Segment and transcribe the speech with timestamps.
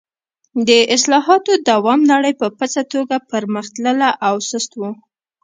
[0.67, 4.81] د اصلاحاتو دوام لړۍ په پڅه توګه پر مخ تلله او سست و.